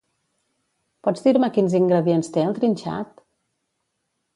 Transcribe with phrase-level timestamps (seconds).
[1.07, 3.27] Pots dir-me quins ingredients té el trinxat?